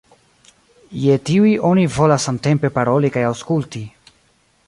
[1.01, 3.85] Je tiuj oni volas samtempe paroli kaj aŭskulti.